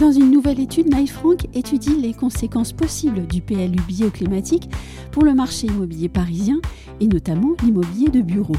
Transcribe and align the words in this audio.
Dans 0.00 0.12
une 0.12 0.30
nouvelle 0.30 0.60
étude, 0.60 0.94
Frank 1.08 1.48
étudie 1.54 1.96
les 1.96 2.12
conséquences 2.12 2.72
possibles 2.72 3.26
du 3.26 3.40
PLU 3.40 3.80
bioclimatique 3.88 4.70
pour 5.10 5.24
le 5.24 5.34
marché 5.34 5.66
immobilier 5.66 6.08
parisien 6.08 6.60
et 7.00 7.08
notamment 7.08 7.54
l'immobilier 7.64 8.08
de 8.08 8.20
bureau. 8.20 8.54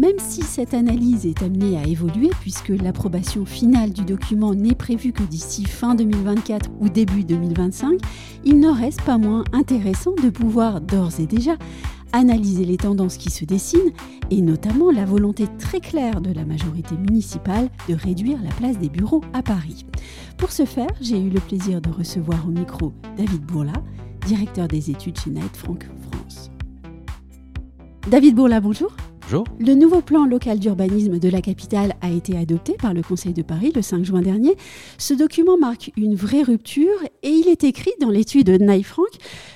Même 0.00 0.18
si 0.18 0.42
cette 0.42 0.74
analyse 0.74 1.26
est 1.26 1.44
amenée 1.44 1.78
à 1.78 1.86
évoluer 1.86 2.30
puisque 2.40 2.70
l'approbation 2.70 3.46
finale 3.46 3.92
du 3.92 4.02
document 4.02 4.52
n'est 4.52 4.74
prévue 4.74 5.12
que 5.12 5.22
d'ici 5.22 5.64
fin 5.64 5.94
2024 5.94 6.70
ou 6.80 6.88
début 6.88 7.22
2025, 7.22 8.00
il 8.44 8.58
n'en 8.58 8.74
reste 8.74 9.02
pas 9.02 9.18
moins 9.18 9.44
intéressant 9.52 10.14
de 10.20 10.28
pouvoir 10.28 10.80
d'ores 10.80 11.20
et 11.20 11.26
déjà 11.26 11.52
analyser 12.12 12.64
les 12.64 12.76
tendances 12.76 13.16
qui 13.16 13.30
se 13.30 13.44
dessinent 13.44 13.92
et 14.30 14.42
notamment 14.42 14.90
la 14.90 15.04
volonté 15.04 15.46
très 15.58 15.80
claire 15.80 16.20
de 16.20 16.32
la 16.32 16.44
majorité 16.44 16.96
municipale 16.96 17.68
de 17.88 17.94
réduire 17.94 18.38
la 18.42 18.50
place 18.50 18.78
des 18.78 18.88
bureaux 18.88 19.22
à 19.32 19.42
Paris. 19.42 19.86
Pour 20.36 20.52
ce 20.52 20.64
faire, 20.64 20.90
j'ai 21.00 21.20
eu 21.20 21.30
le 21.30 21.40
plaisir 21.40 21.80
de 21.80 21.90
recevoir 21.90 22.46
au 22.46 22.50
micro 22.50 22.92
David 23.16 23.42
Bourla, 23.42 23.74
directeur 24.26 24.68
des 24.68 24.90
études 24.90 25.18
chez 25.18 25.30
Knight 25.30 25.56
Frank 25.56 25.86
France. 26.10 26.50
David 28.08 28.34
Bourla, 28.34 28.60
bonjour. 28.60 28.90
Le 29.60 29.74
nouveau 29.74 30.00
plan 30.00 30.26
local 30.26 30.58
d'urbanisme 30.58 31.20
de 31.20 31.28
la 31.28 31.40
capitale 31.40 31.94
a 32.00 32.10
été 32.10 32.36
adopté 32.36 32.72
par 32.72 32.94
le 32.94 33.02
Conseil 33.02 33.32
de 33.32 33.42
Paris 33.42 33.70
le 33.74 33.82
5 33.82 34.04
juin 34.04 34.22
dernier. 34.22 34.56
Ce 34.98 35.14
document 35.14 35.56
marque 35.56 35.92
une 35.96 36.16
vraie 36.16 36.42
rupture 36.42 36.98
et 37.22 37.28
il 37.28 37.48
est 37.48 37.62
écrit 37.62 37.92
dans 38.00 38.10
l'étude 38.10 38.46
de 38.46 38.82
Frank 38.82 39.06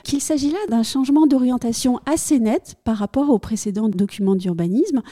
qu'il 0.04 0.20
s'agit 0.20 0.50
là 0.50 0.58
d'un 0.68 0.82
changement 0.82 1.26
d'orientation 1.26 1.98
assez 2.06 2.38
net 2.38 2.76
par 2.84 2.98
rapport 2.98 3.30
au 3.30 3.38
précédent 3.38 3.88
document 3.88 4.36
d'urbanisme. 4.36 5.02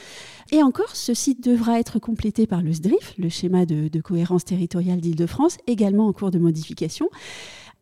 Et 0.51 0.63
encore, 0.63 0.95
ce 0.95 1.13
site 1.13 1.43
devra 1.43 1.79
être 1.79 1.99
complété 1.99 2.47
par 2.47 2.61
le 2.61 2.71
SDRIF, 2.71 3.15
le 3.17 3.29
schéma 3.29 3.65
de, 3.65 3.87
de 3.87 4.01
cohérence 4.01 4.45
territoriale 4.45 5.01
d'Île-de-France, 5.01 5.57
également 5.67 6.07
en 6.07 6.13
cours 6.13 6.31
de 6.31 6.39
modification. 6.39 7.09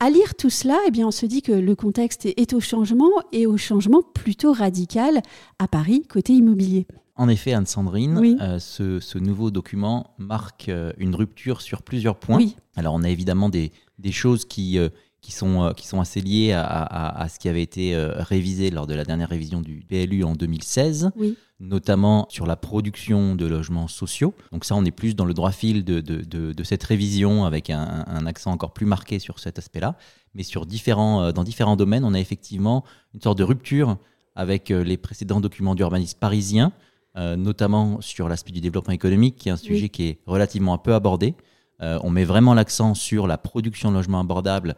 À 0.04 0.10
lire 0.10 0.34
tout 0.34 0.50
cela, 0.50 0.80
eh 0.88 0.90
bien, 0.90 1.06
on 1.06 1.12
se 1.12 1.28
dit 1.28 1.44
que 1.44 1.52
le 1.52 1.76
contexte 1.76 2.26
est 2.26 2.54
au 2.54 2.60
changement 2.60 3.12
et 3.32 3.46
au 3.46 3.56
changement 3.56 4.02
plutôt 4.02 4.52
radical 4.52 5.22
à 5.60 5.68
Paris, 5.68 6.02
côté 6.10 6.34
immobilier. 6.34 6.88
En 7.16 7.30
effet, 7.30 7.54
Anne-Sandrine, 7.54 8.40
euh, 8.42 8.58
ce, 8.58 9.18
nouveau 9.20 9.52
document 9.52 10.16
marque 10.18 10.70
euh, 10.70 10.92
une 10.98 11.14
rupture 11.14 11.62
sur 11.62 11.84
plusieurs 11.84 12.16
points. 12.16 12.40
Alors, 12.76 12.96
on 12.96 13.04
a 13.04 13.10
évidemment 13.10 13.48
des, 13.48 13.72
choses 14.10 14.46
qui, 14.46 14.80
euh, 14.80 14.90
qui, 15.22 15.32
sont, 15.32 15.74
qui 15.76 15.88
sont 15.88 16.02
assez 16.02 16.22
liées 16.22 16.54
à, 16.54 17.28
ce 17.30 17.40
qui 17.40 17.48
avait 17.48 17.62
été 17.62 17.96
révisé 17.96 18.72
lors 18.72 18.88
de 18.88 18.94
la 18.94 19.06
dernière 19.06 19.30
révision 19.30 19.62
du 19.62 19.84
PLU 19.88 20.24
en 20.24 20.34
2016. 20.34 21.12
Oui 21.16 21.38
notamment 21.62 22.26
sur 22.30 22.48
la 22.48 22.56
production 22.56 23.36
de 23.36 23.46
logements 23.46 23.88
sociaux. 23.88 24.34
Donc 24.52 24.66
ça, 24.66 24.76
on 24.76 24.84
est 24.84 24.92
plus 24.92 25.16
dans 25.16 25.26
le 25.26 25.34
droit 25.34 25.52
fil 25.52 25.86
de, 25.86 26.02
de, 26.02 26.64
cette 26.64 26.84
révision 26.84 27.46
avec 27.46 27.70
un, 27.70 28.26
accent 28.26 28.52
encore 28.52 28.74
plus 28.74 28.86
marqué 28.86 29.20
sur 29.20 29.40
cet 29.40 29.60
aspect-là. 29.60 29.96
Mais 30.34 30.44
sur 30.44 30.66
différents, 30.66 31.24
euh, 31.24 31.32
dans 31.32 31.44
différents 31.44 31.76
domaines, 31.76 32.04
on 32.04 32.14
a 32.14 32.20
effectivement 32.20 32.84
une 33.14 33.22
sorte 33.22 33.38
de 33.38 33.44
rupture 33.44 33.98
avec 34.36 34.72
euh, 34.72 34.84
les 34.84 34.98
précédents 34.98 35.42
documents 35.42 35.76
d'urbanisme 35.76 36.18
parisiens, 36.20 36.72
euh, 37.18 37.36
notamment 37.36 38.00
sur 38.02 38.28
l'aspect 38.30 38.52
du 38.52 38.62
développement 38.62 38.94
économique, 38.94 39.36
qui 39.36 39.50
est 39.50 39.52
un 39.52 39.58
sujet 39.58 39.90
qui 39.90 40.04
est 40.08 40.20
relativement 40.26 40.74
un 40.74 40.78
peu 40.78 40.94
abordé. 40.94 41.36
on 41.80 42.10
met 42.12 42.26
vraiment 42.26 42.54
l'accent 42.54 42.94
sur 42.94 43.28
la 43.28 43.38
production 43.38 43.90
de 43.90 43.96
logements 43.96 44.20
abordables 44.20 44.76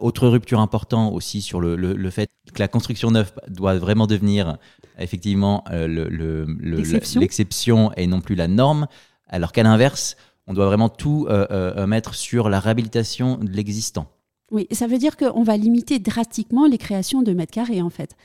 autre 0.00 0.28
rupture 0.28 0.60
importante 0.60 1.12
aussi 1.12 1.42
sur 1.42 1.60
le, 1.60 1.74
le, 1.74 2.10
fait 2.10 2.30
que 2.54 2.60
la 2.60 2.68
construction 2.68 3.10
neuve 3.10 3.32
doit 3.48 3.78
vraiment 3.78 4.06
devenir 4.06 4.58
effectivement 4.98 5.64
euh, 5.70 6.46
l'exception 6.60 7.92
et 7.96 8.06
non 8.06 8.20
plus 8.20 8.34
la 8.34 8.48
norme, 8.48 8.86
alors 9.28 9.52
qu'à 9.52 9.62
l'inverse, 9.62 10.16
on 10.46 10.54
doit 10.54 10.66
vraiment 10.66 10.88
tout 10.88 11.26
euh, 11.28 11.46
euh, 11.50 11.86
mettre 11.86 12.14
sur 12.14 12.48
la 12.48 12.60
réhabilitation 12.60 13.38
de 13.38 13.50
l'existant. 13.50 14.06
Oui, 14.50 14.66
ça 14.70 14.86
veut 14.86 14.98
dire 14.98 15.16
qu'on 15.16 15.42
va 15.42 15.56
limiter 15.56 15.98
drastiquement 15.98 16.66
les 16.66 16.78
créations 16.78 17.22
de 17.22 17.32
mètres 17.32 17.52
carrés 17.52 17.80
en 17.80 17.90
fait. 17.90 18.16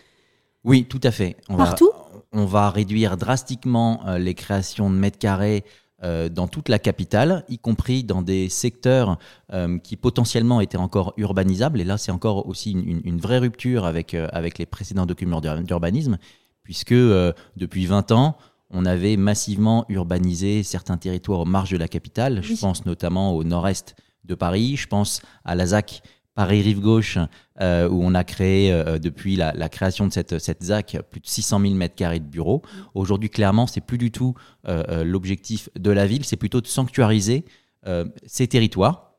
Oui, 0.63 0.85
tout 0.85 0.99
à 1.03 1.11
fait. 1.11 1.37
On 1.47 1.55
Partout? 1.55 1.89
va, 1.93 2.21
On 2.33 2.45
va 2.45 2.69
réduire 2.69 3.15
drastiquement 3.15 4.01
les 4.17 4.33
créations 4.33 4.89
de 4.89 4.95
mètres 4.95 5.19
carrés 5.19 5.63
euh, 6.03 6.29
dans 6.29 6.47
toute 6.47 6.69
la 6.69 6.77
capitale, 6.77 7.43
y 7.49 7.57
compris 7.57 8.03
dans 8.03 8.21
des 8.21 8.49
secteurs 8.49 9.17
euh, 9.51 9.79
qui 9.79 9.97
potentiellement 9.97 10.61
étaient 10.61 10.77
encore 10.77 11.13
urbanisables. 11.17 11.81
Et 11.81 11.83
là, 11.83 11.97
c'est 11.97 12.11
encore 12.11 12.47
aussi 12.47 12.71
une, 12.71 13.19
vraie 13.19 13.39
rupture 13.39 13.85
avec, 13.85 14.13
euh, 14.13 14.27
avec 14.31 14.59
les 14.59 14.67
précédents 14.67 15.07
documents 15.07 15.41
d'urbanisme, 15.41 16.19
puisque 16.61 16.93
depuis 16.93 17.87
20 17.87 18.11
ans, 18.11 18.37
on 18.69 18.85
avait 18.85 19.17
massivement 19.17 19.85
urbanisé 19.89 20.61
certains 20.61 20.97
territoires 20.97 21.39
aux 21.39 21.45
marges 21.45 21.71
de 21.71 21.77
la 21.77 21.87
capitale. 21.87 22.43
Je 22.43 22.53
pense 22.53 22.85
notamment 22.85 23.33
au 23.33 23.43
nord-est 23.43 23.95
de 24.23 24.35
Paris, 24.35 24.75
je 24.75 24.87
pense 24.87 25.21
à 25.45 25.55
la 25.55 25.67
ZAC 25.67 26.03
Paris 26.37 26.61
Rive 26.61 26.81
Gauche, 26.81 27.17
euh, 27.61 27.89
où 27.89 28.03
on 28.03 28.13
a 28.13 28.23
créé 28.23 28.71
euh, 28.71 28.99
depuis 28.99 29.35
la, 29.35 29.69
création 29.69 30.05
de 30.05 30.13
cette, 30.13 30.37
cette 30.37 30.65
ZAC 30.65 30.99
plus 31.09 31.19
de 31.19 31.25
600 31.25 31.59
000 31.61 31.73
m2 31.73 32.19
de 32.19 32.23
bureaux. 32.25 32.61
Aujourd'hui, 32.93 33.31
clairement, 33.31 33.65
c'est 33.65 33.81
plus 33.81 33.97
du 33.97 34.11
tout 34.11 34.35
euh, 34.67 35.03
l'objectif 35.03 35.67
de 35.75 35.89
la 35.89 36.05
ville, 36.05 36.23
c'est 36.25 36.35
plutôt 36.35 36.61
de 36.61 36.67
sanctuariser 36.67 37.43
ces 38.25 38.47
territoires. 38.47 39.13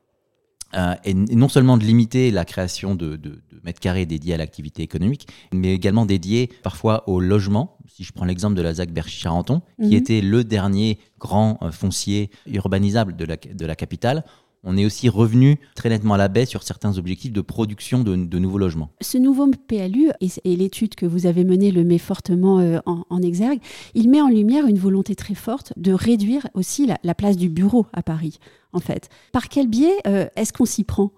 Et, 1.03 1.13
non 1.15 1.49
seulement 1.49 1.77
de 1.77 1.83
limiter 1.83 2.29
la 2.29 2.45
création 2.45 2.93
de, 2.95 3.15
de, 3.15 3.41
mètres 3.63 3.79
carrés 3.79 4.05
dédiés 4.05 4.35
à 4.35 4.37
l'activité 4.37 4.83
économique, 4.83 5.27
mais 5.51 5.73
également 5.73 6.05
dédiés 6.05 6.49
parfois 6.61 7.09
au 7.09 7.19
logement. 7.19 7.77
Si 7.87 8.03
je 8.03 8.13
prends 8.13 8.25
l'exemple 8.25 8.53
de 8.55 8.61
la 8.61 8.75
ZAC 8.75 8.91
Berchy-Charenton, 8.91 9.61
qui 9.81 9.87
mhm. 9.87 9.93
était 9.93 10.21
le 10.21 10.43
dernier 10.43 10.99
grand 11.19 11.59
foncier 11.71 12.29
urbanisable 12.45 13.15
de 13.15 13.25
la, 13.25 13.35
de 13.35 13.65
la 13.65 13.75
capitale, 13.75 14.23
on 14.63 14.77
est 14.77 14.85
aussi 14.85 15.09
revenu 15.09 15.59
très 15.75 15.89
nettement 15.89 16.15
à 16.15 16.17
la 16.17 16.27
baisse 16.27 16.49
sur 16.49 16.63
certains 16.63 16.97
objectifs 16.97 17.31
de 17.31 17.41
production 17.41 17.99
de, 17.99 18.15
nouveaux 18.15 18.57
logements. 18.57 18.89
Ce 19.01 19.17
nouveau 19.17 19.49
PLU, 19.67 20.09
et, 20.21 20.55
l'étude 20.55 20.95
que 20.95 21.05
vous 21.05 21.25
avez 21.25 21.43
menée 21.43 21.71
le 21.71 21.83
met 21.83 21.97
fortement 21.97 22.59
euh, 22.59 22.79
en, 22.85 23.21
exergue, 23.21 23.59
il 23.93 24.09
met 24.09 24.21
en 24.21 24.27
lumière 24.27 24.67
une 24.67 24.77
volonté 24.77 25.15
très 25.15 25.35
forte 25.35 25.73
de 25.77 25.93
réduire 25.93 26.47
aussi 26.53 26.87
la, 27.03 27.15
place 27.15 27.37
du 27.37 27.49
bureau 27.49 27.85
à 27.93 28.03
Paris, 28.03 28.39
en 28.73 28.79
fait. 28.79 29.09
Par 29.31 29.49
quel 29.49 29.67
biais 29.67 29.97
euh, 30.07 30.27
est-ce 30.35 30.53
qu'on 30.53 30.65
s'y 30.65 30.83
prend? 30.83 31.11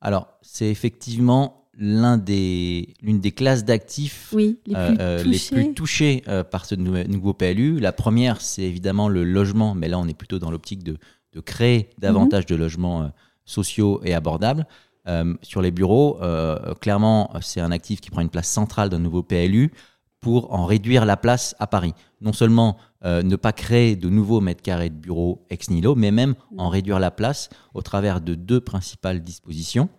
Alors, 0.00 0.28
c'est 0.42 0.68
effectivement 0.68 1.68
l'une 1.76 2.18
des, 2.18 2.94
des 3.02 3.32
classes 3.32 3.64
d'actifs 3.64 4.32
les, 4.36 4.56
euh, 4.74 5.20
plus 5.20 5.74
touchées 5.74 6.22
par 6.50 6.66
ce 6.66 6.76
nouveau 6.76 7.34
PLU. 7.34 7.80
La 7.80 7.92
première, 7.92 8.40
c'est 8.40 8.62
évidemment 8.62 9.08
le 9.08 9.24
logement, 9.24 9.74
mais 9.74 9.88
là, 9.88 9.98
on 9.98 10.06
est 10.06 10.14
plutôt 10.14 10.38
dans 10.38 10.52
l'optique 10.52 10.84
de 10.84 10.98
de 11.34 11.40
créer 11.40 11.90
davantage 11.98 12.46
de 12.46 12.54
logements 12.54 13.02
euh, 13.02 13.08
sociaux 13.44 14.00
et 14.04 14.14
abordables. 14.14 14.66
Euh, 15.06 15.34
sur 15.42 15.60
les 15.60 15.70
bureaux, 15.70 16.18
euh, 16.22 16.74
clairement, 16.74 17.30
c'est 17.42 17.60
un 17.60 17.72
actif 17.72 18.00
qui 18.00 18.10
prend 18.10 18.22
une 18.22 18.30
place 18.30 18.48
centrale 18.48 18.88
d'un 18.88 19.00
nouveau 19.00 19.22
PLU 19.22 19.72
pour 20.20 20.54
en 20.54 20.64
réduire 20.64 21.04
la 21.04 21.18
place 21.18 21.54
à 21.58 21.66
Paris. 21.66 21.92
Non 22.22 22.32
seulement 22.32 22.78
ne 23.04 23.36
pas 23.36 23.52
créer 23.52 23.96
de 23.96 24.08
nouveaux 24.08 24.40
mètres 24.40 24.62
carrés 24.62 24.88
de 24.88 24.94
bureaux 24.94 25.44
ex 25.50 25.68
nihilo, 25.68 25.94
mais 25.94 26.10
même 26.10 26.34
en 26.56 26.70
réduire 26.70 26.98
la 26.98 27.10
place 27.10 27.50
au 27.74 27.82
travers 27.82 28.22
de 28.22 28.34
deux 28.34 28.62
principales 28.62 29.22
dispositions. 29.22 29.90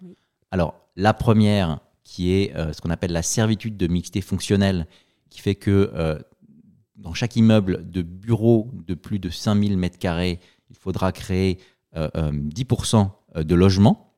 Alors, 0.50 0.74
la 0.96 1.14
première, 1.14 1.82
qui 2.04 2.32
est 2.32 2.56
ce 2.74 2.82
qu'on 2.82 2.90
appelle 2.90 3.12
la 3.12 3.22
servitude 3.22 3.78
de 3.78 3.86
mixité 3.86 4.22
fonctionnelle, 4.22 4.88
qui 5.30 5.40
fait 5.42 5.54
que 5.54 5.92
dans 6.96 7.14
chaque 7.14 7.36
immeuble 7.36 7.88
de 7.88 8.02
bureaux 8.02 8.72
de 8.88 8.96
plus 8.96 9.20
de 9.20 9.30
5000 9.30 9.78
mètres 9.78 10.00
carrés, 10.00 10.40
il 10.70 10.76
faudra 10.76 11.12
créer 11.12 11.60
10% 11.96 12.96
euh, 12.96 13.08
euh, 13.38 13.44
de 13.44 13.56
logements, 13.56 14.14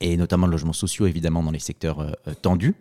et 0.00 0.16
notamment 0.16 0.46
de 0.46 0.52
logements 0.52 0.72
sociaux, 0.72 1.06
évidemment, 1.06 1.42
dans 1.42 1.50
les 1.50 1.58
secteurs 1.58 2.00
euh, 2.00 2.12
tendus. 2.42 2.74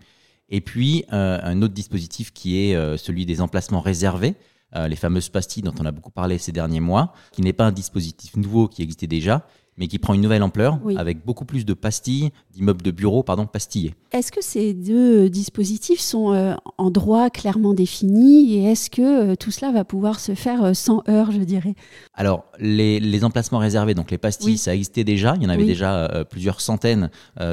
Et 0.50 0.62
puis, 0.62 1.06
un 1.10 1.60
autre 1.64 1.74
dispositif 1.74 2.32
qui 2.32 2.60
est 2.60 2.98
celui 3.00 3.26
des 3.26 3.42
emplacements 3.42 3.80
réservés, 3.80 4.36
les 4.76 4.96
fameuses 4.96 5.30
pastilles 5.30 5.64
dont 5.64 5.74
on 5.80 5.86
a 5.88 5.92
beaucoup 5.92 6.12
parlé 6.12 6.38
ces 6.38 6.52
derniers 6.52 6.82
mois, 6.82 7.14
qui 7.32 7.42
n'est 7.42 7.52
pas 7.52 7.66
un 7.66 7.72
dispositif 7.72 8.38
nouveau 8.38 8.68
qui 8.68 8.84
existait 8.84 9.08
déjà, 9.08 9.48
mais 9.77 9.88
qui 9.88 10.00
prend 10.00 10.13
une 10.13 10.22
nouvelle 10.22 10.44
ampleur 10.44 10.80
avec 10.95 11.25
beaucoup 11.25 11.45
plus 11.45 11.66
de 11.66 11.74
pastilles, 11.74 12.31
d'immeubles 12.54 12.81
de 12.81 12.92
bureaux, 12.92 13.24
pardon, 13.24 13.45
pastillés. 13.45 13.94
Est-ce 14.12 14.31
que 14.31 14.42
ces 14.42 14.74
deux 14.74 15.30
dispositifs 15.30 16.00
sont 16.00 16.33
euh, 16.33 16.54
en 16.77 16.89
droit 16.89 17.30
clairement 17.30 17.74
définis 17.74 18.56
et 18.56 18.63
est-ce 18.72 18.89
que 18.89 19.31
euh, 19.31 19.36
tout 19.36 19.51
cela 19.51 19.72
va 19.72 19.83
pouvoir 19.83 20.19
se 20.19 20.33
faire 20.36 20.63
euh, 20.63 20.74
sans 20.74 21.04
heurts, 21.10 21.31
je 21.31 21.39
dirais? 21.39 21.75
Alors, 22.13 22.45
les, 22.60 23.24
emplacements 23.25 23.57
réservés, 23.57 23.94
donc 23.94 24.12
les 24.12 24.18
pastilles, 24.18 24.57
ça 24.57 24.74
existait 24.74 25.04
déjà. 25.04 25.36
Il 25.36 25.44
y 25.44 25.45
en 25.45 25.50
avait 25.50 25.66
déjà 25.66 26.25
plusieurs 26.30 26.62
centaines 26.62 27.10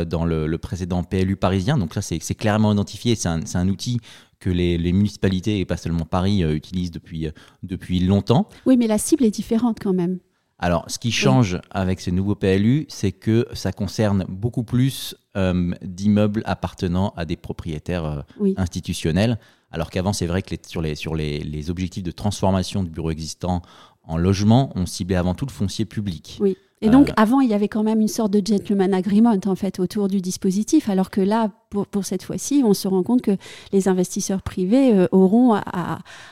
dans 0.06 0.24
le, 0.24 0.58
précédent 0.58 1.02
PLU 1.02 1.36
parisien. 1.36 1.78
Donc 1.78 1.94
ça, 1.94 2.02
c'est 2.02 2.34
clairement 2.34 2.72
identifié. 2.72 3.14
C'est 3.14 3.28
un, 3.28 3.40
un, 3.54 3.68
outil 3.68 4.00
que 4.38 4.50
les, 4.50 4.92
municipalités, 4.92 5.60
et 5.60 5.64
pas 5.64 5.76
seulement 5.76 6.04
Paris, 6.04 6.42
utilisent 6.42 6.90
depuis, 6.90 7.28
depuis 7.62 8.00
longtemps. 8.00 8.48
Oui, 8.66 8.76
mais 8.76 8.86
la 8.86 8.98
cible 8.98 9.24
est 9.24 9.30
différente 9.30 9.78
quand 9.80 9.94
même. 9.94 10.18
Alors, 10.62 10.84
ce 10.86 11.00
qui 11.00 11.10
change 11.10 11.58
avec 11.72 12.00
ce 12.00 12.10
nouveau 12.10 12.36
PLU, 12.36 12.86
c'est 12.88 13.10
que 13.10 13.48
ça 13.52 13.72
concerne 13.72 14.24
beaucoup 14.28 14.62
plus 14.62 15.16
euh, 15.36 15.72
d'immeubles 15.82 16.44
appartenant 16.46 17.12
à 17.16 17.24
des 17.24 17.34
propriétaires 17.34 18.04
euh, 18.04 18.54
institutionnels, 18.56 19.40
alors 19.72 19.90
qu'avant, 19.90 20.12
c'est 20.12 20.28
vrai 20.28 20.40
que 20.40 20.54
sur, 20.64 20.80
les, 20.80 20.94
sur 20.94 21.16
les, 21.16 21.68
objectifs 21.68 22.04
de 22.04 22.12
transformation 22.12 22.84
de 22.84 22.88
bureaux 22.88 23.10
existants 23.10 23.60
en 24.04 24.16
logement, 24.16 24.70
on 24.76 24.86
ciblait 24.86 25.16
avant 25.16 25.34
tout 25.34 25.46
le 25.46 25.50
foncier 25.50 25.84
public. 25.84 26.38
Oui. 26.40 26.56
Et 26.82 26.90
donc, 26.90 27.10
euh, 27.10 27.14
avant, 27.16 27.40
il 27.40 27.48
y 27.48 27.54
avait 27.54 27.68
quand 27.68 27.84
même 27.84 28.00
une 28.00 28.08
sorte 28.08 28.32
de 28.32 28.42
gentleman 28.44 28.92
agreement, 28.92 29.34
en 29.46 29.54
fait, 29.54 29.78
autour 29.78 30.08
du 30.08 30.20
dispositif, 30.20 30.88
alors 30.88 31.10
que 31.10 31.20
là, 31.20 31.50
pour, 31.70 31.86
pour 31.86 32.04
cette 32.04 32.24
fois-ci, 32.24 32.62
on 32.64 32.74
se 32.74 32.88
rend 32.88 33.02
compte 33.02 33.22
que 33.22 33.36
les 33.72 33.88
investisseurs 33.88 34.42
privés 34.42 34.92
euh, 34.92 35.06
auront 35.12 35.54
à, 35.54 35.62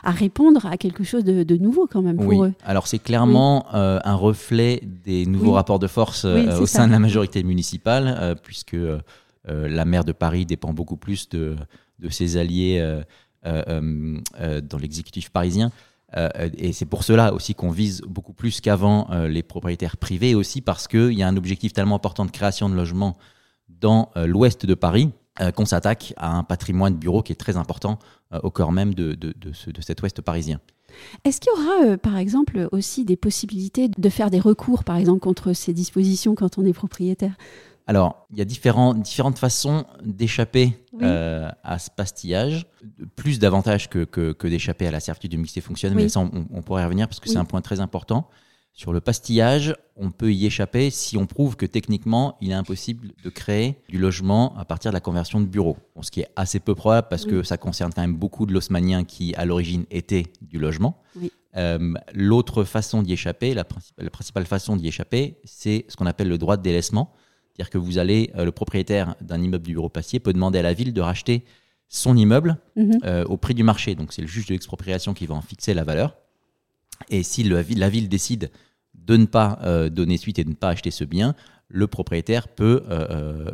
à, 0.02 0.10
répondre 0.10 0.66
à 0.66 0.76
quelque 0.76 1.04
chose 1.04 1.24
de, 1.24 1.44
de, 1.44 1.56
nouveau, 1.56 1.86
quand 1.86 2.02
même, 2.02 2.16
pour 2.16 2.26
oui. 2.26 2.40
eux. 2.48 2.52
Alors, 2.64 2.88
c'est 2.88 2.98
clairement 2.98 3.66
euh, 3.74 4.00
un 4.04 4.16
reflet 4.16 4.82
des 5.04 5.24
nouveaux 5.24 5.52
rapports 5.52 5.78
de 5.78 5.86
force 5.86 6.24
au 6.24 6.66
sein 6.66 6.88
de 6.88 6.92
la 6.92 6.98
majorité 6.98 7.42
municipale, 7.44 8.36
puisque 8.42 8.76
la 9.46 9.84
maire 9.84 10.04
de 10.04 10.12
Paris 10.12 10.46
dépend 10.46 10.72
beaucoup 10.72 10.96
plus 10.96 11.28
de, 11.28 11.56
de 12.00 12.08
ses 12.08 12.36
alliés 12.36 12.84
dans 13.44 14.78
l'exécutif 14.78 15.30
parisien. 15.30 15.70
Euh, 16.16 16.28
et 16.56 16.72
c'est 16.72 16.86
pour 16.86 17.04
cela 17.04 17.32
aussi 17.32 17.54
qu'on 17.54 17.70
vise 17.70 18.02
beaucoup 18.02 18.32
plus 18.32 18.60
qu'avant 18.60 19.08
euh, 19.10 19.28
les 19.28 19.42
propriétaires 19.42 19.96
privés, 19.96 20.34
aussi 20.34 20.60
parce 20.60 20.88
qu'il 20.88 21.12
y 21.12 21.22
a 21.22 21.28
un 21.28 21.36
objectif 21.36 21.72
tellement 21.72 21.96
important 21.96 22.24
de 22.24 22.30
création 22.30 22.68
de 22.68 22.74
logements 22.74 23.16
dans 23.68 24.10
euh, 24.16 24.26
l'ouest 24.26 24.66
de 24.66 24.74
Paris 24.74 25.10
qu'on 25.54 25.64
s'attaque 25.64 26.12
à 26.18 26.36
un 26.36 26.42
patrimoine 26.42 26.94
de 26.94 26.98
bureaux 26.98 27.22
qui 27.22 27.32
est 27.32 27.36
très 27.36 27.56
important 27.56 27.98
au 28.42 28.50
cœur 28.50 28.72
même 28.72 28.92
de, 28.92 29.14
de, 29.14 29.32
de, 29.38 29.52
de 29.72 29.80
cet 29.80 30.02
ouest 30.02 30.20
parisien. 30.20 30.60
Est-ce 31.24 31.40
qu'il 31.40 31.50
y 31.56 31.58
aura, 31.58 31.96
par 31.96 32.18
exemple, 32.18 32.68
aussi 32.72 33.06
des 33.06 33.16
possibilités 33.16 33.88
de 33.88 34.08
faire 34.10 34.28
des 34.28 34.40
recours, 34.40 34.84
par 34.84 34.96
exemple, 34.96 35.20
contre 35.20 35.54
ces 35.54 35.72
dispositions 35.72 36.34
quand 36.34 36.58
on 36.58 36.66
est 36.66 36.74
propriétaire? 36.74 37.36
Alors, 37.90 38.24
il 38.30 38.38
y 38.38 38.40
a 38.40 38.44
différentes 38.44 39.38
façons 39.38 39.84
d'échapper 40.04 40.80
euh, 41.02 41.50
à 41.64 41.80
ce 41.80 41.90
pastillage. 41.90 42.68
Plus 43.16 43.40
d'avantages 43.40 43.90
que, 43.90 44.46
d'échapper 44.46 44.86
à 44.86 44.92
la 44.92 45.00
certitude 45.00 45.32
de 45.32 45.36
mixité 45.38 45.60
fonctionnelle, 45.60 45.96
mais 45.96 46.08
ça, 46.08 46.20
on, 46.20 46.62
pourrait 46.62 46.82
y 46.82 46.84
revenir 46.84 47.08
parce 47.08 47.18
que 47.18 47.28
c'est 47.28 47.36
un 47.36 47.44
point 47.44 47.62
très 47.62 47.80
important. 47.80 48.28
Sur 48.74 48.92
le 48.92 49.00
pastillage, 49.00 49.74
on 49.96 50.12
peut 50.12 50.32
y 50.32 50.46
échapper 50.46 50.90
si 50.90 51.16
on 51.16 51.26
prouve 51.26 51.56
que 51.56 51.66
techniquement, 51.66 52.36
il 52.40 52.52
est 52.52 52.54
impossible 52.54 53.08
de 53.24 53.28
créer 53.28 53.82
du 53.88 53.98
logement 53.98 54.56
à 54.56 54.64
partir 54.64 54.92
de 54.92 54.94
la 54.94 55.00
conversion 55.00 55.40
de 55.40 55.46
bureau. 55.46 55.76
ce 56.00 56.12
qui 56.12 56.20
est 56.20 56.28
assez 56.36 56.60
peu 56.60 56.76
probable 56.76 57.08
parce 57.10 57.24
que 57.24 57.42
ça 57.42 57.56
concerne 57.56 57.92
quand 57.92 58.02
même 58.02 58.14
beaucoup 58.14 58.46
de 58.46 58.52
l'osmaniens 58.52 59.02
qui, 59.02 59.34
à 59.34 59.44
l'origine, 59.44 59.84
étaient 59.90 60.26
du 60.42 60.60
logement. 60.60 61.02
Euh, 61.56 61.94
l'autre 62.14 62.62
façon 62.62 63.02
d'y 63.02 63.14
échapper, 63.14 63.52
la, 63.52 63.64
la, 63.98 64.10
principale 64.10 64.46
façon 64.46 64.76
d'y 64.76 64.86
échapper, 64.86 65.40
c'est 65.42 65.86
ce 65.88 65.96
qu'on 65.96 66.06
appelle 66.06 66.28
le 66.28 66.38
droit 66.38 66.56
de 66.56 66.62
délaissement. 66.62 67.12
C'est-à-dire 67.52 67.70
que 67.70 67.78
vous 67.78 67.98
allez, 67.98 68.30
euh, 68.36 68.44
le 68.44 68.52
propriétaire 68.52 69.16
d'un 69.20 69.42
immeuble 69.42 69.66
du 69.66 69.74
bureau 69.74 69.88
Pastier 69.88 70.20
peut 70.20 70.32
demander 70.32 70.58
à 70.58 70.62
la 70.62 70.72
ville 70.72 70.92
de 70.92 71.00
racheter 71.00 71.44
son 71.88 72.16
immeuble 72.16 72.56
mhm. 72.76 73.00
euh, 73.04 73.24
au 73.24 73.36
prix 73.36 73.54
du 73.54 73.64
marché. 73.64 73.94
Donc 73.94 74.12
c'est 74.12 74.22
le 74.22 74.28
juge 74.28 74.46
de 74.46 74.52
l'expropriation 74.52 75.14
qui 75.14 75.26
va 75.26 75.34
en 75.34 75.42
fixer 75.42 75.74
la 75.74 75.84
valeur. 75.84 76.16
Et 77.08 77.22
si 77.22 77.42
la 77.42 77.88
ville 77.88 78.08
décide 78.08 78.50
de 78.94 79.16
ne 79.16 79.24
pas 79.24 79.58
euh, 79.62 79.88
donner 79.88 80.16
suite 80.16 80.38
et 80.38 80.44
de 80.44 80.50
ne 80.50 80.54
pas 80.54 80.68
acheter 80.68 80.90
ce 80.90 81.04
bien, 81.04 81.34
le 81.68 81.86
propriétaire 81.86 82.48
peut 82.48 82.82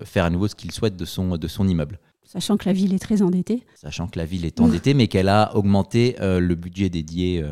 faire 0.05 0.25
à 0.25 0.31
nouveau 0.31 0.49
ce 0.49 0.55
qu'il 0.55 0.73
souhaite 0.73 0.97
de 0.97 1.05
son, 1.05 1.37
de 1.37 1.49
son 1.49 1.69
immeuble. 1.69 1.99
Sachant 2.25 2.57
que 2.57 2.67
la 2.67 2.73
ville 2.73 2.95
est 2.95 2.99
très 2.99 3.21
endettée. 3.21 3.63
Sachant 3.75 4.09
que 4.09 4.19
la 4.19 4.25
ville 4.25 4.47
est 4.47 4.59
endettée, 4.59 4.95
mais 4.95 5.07
qu'elle 5.07 5.29
a 5.29 5.55
augmenté 5.55 6.17
le 6.19 6.55
budget 6.55 6.89
dédié 6.89 7.45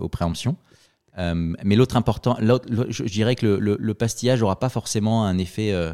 aux 0.00 0.08
préemptions. 0.08 0.56
Euh, 1.18 1.54
mais 1.62 1.76
l'autre 1.76 1.96
important, 1.96 2.36
je, 2.40 3.02
dirais 3.04 3.34
que 3.34 3.46
le, 3.46 3.94
pastillage 3.94 4.40
n'aura 4.40 4.58
pas 4.58 4.68
forcément 4.68 5.24
un 5.26 5.38
effet 5.38 5.72
euh, 5.72 5.92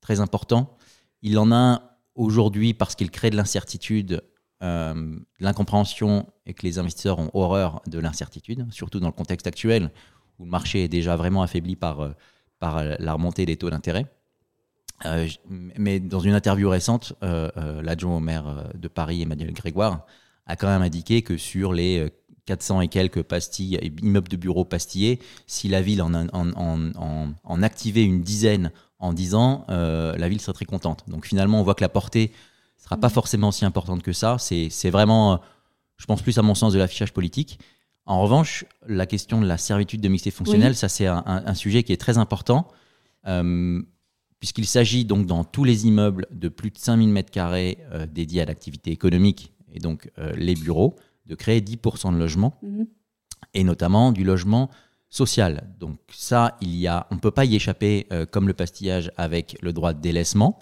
très 0.00 0.20
important. 0.20 0.76
Il 1.22 1.38
en 1.38 1.52
a 1.52 1.98
aujourd'hui 2.14 2.74
parce 2.74 2.94
qu'il 2.94 3.10
crée 3.10 3.30
de 3.30 3.36
l'incertitude, 3.36 4.22
euh, 4.62 5.16
l'incompréhension 5.40 6.26
et 6.46 6.54
que 6.54 6.62
les 6.62 6.78
investisseurs 6.78 7.18
ont 7.18 7.30
horreur 7.34 7.82
de 7.86 7.98
l'incertitude, 7.98 8.66
surtout 8.70 9.00
dans 9.00 9.08
le 9.08 9.12
contexte 9.12 9.46
actuel 9.46 9.90
où 10.38 10.44
le 10.44 10.50
marché 10.50 10.84
est 10.84 10.88
déjà 10.88 11.16
vraiment 11.16 11.42
affaibli 11.42 11.76
par, 11.76 12.14
par 12.58 12.82
la 12.82 13.12
remontée 13.12 13.44
des 13.44 13.56
taux 13.58 13.68
d'intérêt. 13.68 14.06
mais 15.48 16.00
dans 16.00 16.20
une 16.20 16.32
interview 16.32 16.70
récente, 16.70 17.12
l'adjoint 17.20 18.16
au 18.16 18.20
maire 18.20 18.70
de 18.74 18.88
Paris, 18.88 19.20
Emmanuel 19.20 19.52
Grégoire, 19.52 20.06
a 20.46 20.56
quand 20.56 20.68
même 20.68 20.80
indiqué 20.80 21.20
que 21.20 21.36
sur 21.36 21.74
les 21.74 22.10
400 22.46 22.80
et 22.82 22.88
quelques 22.88 23.22
pastilles, 23.22 23.78
immeubles 24.02 24.28
de 24.28 24.36
bureaux 24.36 24.64
pastillés. 24.64 25.20
Si 25.46 25.68
la 25.68 25.82
ville 25.82 26.02
en, 26.02 26.14
en, 26.14 27.32
en, 27.44 27.62
activait 27.62 28.04
une 28.04 28.22
dizaine 28.22 28.72
en 28.98 29.12
10 29.12 29.34
ans, 29.34 29.64
euh, 29.68 30.16
la 30.16 30.28
ville 30.28 30.40
serait 30.40 30.52
très 30.52 30.64
contente. 30.64 31.04
Donc 31.08 31.26
finalement, 31.26 31.60
on 31.60 31.62
voit 31.62 31.74
que 31.74 31.82
la 31.82 31.88
portée 31.88 32.32
ne 32.78 32.82
sera 32.82 32.96
pas 32.96 33.08
mmh. 33.08 33.10
forcément 33.10 33.48
aussi 33.48 33.64
importante 33.64 34.02
que 34.02 34.12
ça. 34.12 34.36
C'est 34.38 34.90
vraiment, 34.90 35.40
je 35.96 36.06
pense 36.06 36.22
plus 36.22 36.38
à 36.38 36.42
mon 36.42 36.54
sens, 36.54 36.72
de 36.72 36.78
l'affichage 36.78 37.12
politique. 37.12 37.58
En 38.06 38.20
revanche, 38.22 38.64
la 38.86 39.06
question 39.06 39.40
de 39.40 39.46
la 39.46 39.58
servitude 39.58 40.00
de 40.00 40.08
mixité 40.08 40.30
fonctionnelle, 40.30 40.74
ça 40.74 40.88
c'est 40.88 41.06
un, 41.06 41.54
sujet 41.54 41.82
qui 41.82 41.92
est 41.92 42.00
très 42.00 42.18
important, 42.18 42.66
euh, 43.26 43.80
puisqu'il 44.40 44.66
s'agit 44.66 45.04
donc 45.04 45.26
dans 45.26 45.44
tous 45.44 45.64
les 45.64 45.86
immeubles 45.86 46.26
de 46.32 46.48
plus 46.48 46.70
de 46.70 46.78
5000 46.78 47.12
m2 47.12 47.76
euh, 47.92 48.06
dédiés 48.06 48.42
à 48.42 48.46
l'activité 48.46 48.90
économique, 48.90 49.52
et 49.72 49.78
donc 49.78 50.10
les 50.34 50.56
bureaux, 50.56 50.96
de 51.26 51.34
créer 51.34 51.60
10% 51.60 52.12
de 52.12 52.18
logements, 52.18 52.58
mhm. 52.62 52.86
et 53.54 53.64
notamment 53.64 54.12
du 54.12 54.24
logement 54.24 54.70
social. 55.10 55.68
Donc 55.78 55.98
ça, 56.12 56.56
il 56.60 56.74
y 56.76 56.86
a, 56.86 57.06
on 57.10 57.16
ne 57.16 57.20
peut 57.20 57.32
pas 57.32 57.44
y 57.44 57.56
échapper 57.56 58.06
euh, 58.12 58.24
comme 58.26 58.46
le 58.46 58.54
pastillage 58.54 59.10
avec 59.16 59.56
le 59.60 59.72
droit 59.72 59.92
de 59.92 60.00
délaissement. 60.00 60.58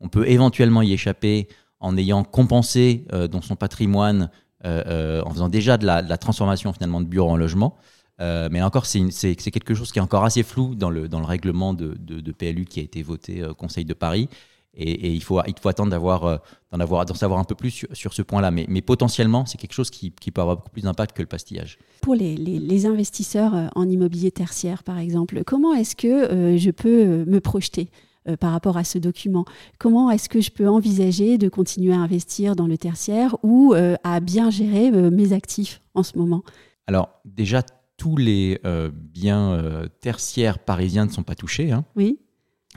On 0.00 0.08
peut 0.08 0.26
éventuellement 0.28 0.82
y 0.82 0.92
échapper 0.92 1.48
en 1.78 1.96
ayant 1.96 2.24
compensé 2.24 3.04
euh, 3.12 3.28
dans 3.28 3.42
son 3.42 3.56
patrimoine, 3.56 4.30
euh, 4.64 5.22
en 5.24 5.30
faisant 5.30 5.48
déjà 5.48 5.76
de 5.76 5.86
la, 5.86 6.02
transformation 6.18 6.72
finalement 6.72 7.00
de 7.00 7.06
bureau 7.06 7.30
en 7.30 7.36
logement. 7.36 7.76
mais 8.18 8.60
encore, 8.60 8.84
c'est 8.84 9.34
quelque 9.34 9.74
chose 9.74 9.92
qui 9.92 9.98
est 9.98 10.02
encore 10.02 10.24
assez 10.24 10.42
flou 10.42 10.74
dans 10.74 10.90
le, 10.90 11.08
dans 11.08 11.20
le 11.20 11.24
règlement 11.24 11.72
de, 11.72 11.94
de 11.98 12.32
PLU 12.32 12.66
qui 12.66 12.80
a 12.80 12.82
été 12.82 13.02
voté 13.02 13.42
au 13.44 13.54
Conseil 13.54 13.86
de 13.86 13.94
Paris 13.94 14.28
et, 14.74 15.12
il, 15.12 15.22
faut, 15.22 15.40
il 15.46 15.54
faut 15.60 15.68
attendre 15.68 15.90
d'avoir, 15.90 16.24
euh, 16.24 16.36
d'en, 16.70 16.80
avoir, 16.80 17.04
d'en 17.04 17.14
savoir 17.14 17.40
un 17.40 17.44
peu 17.44 17.54
plus 17.54 17.86
sur, 17.92 18.12
ce 18.12 18.22
point-là. 18.22 18.50
Mais, 18.50 18.66
mais 18.68 18.82
potentiellement, 18.82 19.44
c'est 19.46 19.58
quelque 19.58 19.72
chose 19.72 19.90
qui, 19.90 20.12
qui, 20.12 20.30
peut 20.30 20.40
avoir 20.40 20.56
beaucoup 20.56 20.70
plus 20.70 20.82
d'impact 20.82 21.16
que 21.16 21.22
le 21.22 21.28
pastillage. 21.28 21.78
Pour 22.02 22.14
les, 22.14 22.36
les, 22.36 22.86
investisseurs 22.86 23.54
euh, 23.54 23.66
en 23.74 23.88
immobilier 23.88 24.30
tertiaire, 24.30 24.82
par 24.82 24.98
exemple, 24.98 25.42
comment 25.44 25.74
est-ce 25.74 25.96
que 25.96 26.08
euh, 26.08 26.56
je 26.56 26.70
peux 26.70 27.24
me 27.24 27.40
projeter 27.40 27.90
par 28.38 28.52
rapport 28.52 28.76
à 28.76 28.84
ce 28.84 28.98
document? 28.98 29.46
Comment 29.78 30.10
est-ce 30.10 30.28
que 30.28 30.42
je 30.42 30.50
peux 30.50 30.68
envisager 30.68 31.38
de 31.38 31.48
continuer 31.48 31.94
à 31.94 31.98
investir 31.98 32.54
dans 32.54 32.66
le 32.66 32.76
tertiaire 32.76 33.34
ou 33.42 33.74
à 33.74 34.20
bien 34.20 34.50
gérer 34.50 34.90
mes 34.90 35.32
actifs 35.32 35.80
en 35.94 36.02
ce 36.02 36.18
moment? 36.18 36.42
Alors 36.86 37.08
déjà, 37.24 37.62
tous 37.96 38.18
les 38.18 38.60
biens 38.92 39.88
tertiaires 40.00 40.58
parisiens 40.58 41.06
ne 41.06 41.10
sont 41.10 41.22
pas 41.22 41.34
touchés. 41.34 41.72
Hein. 41.72 41.86
Oui 41.96 42.18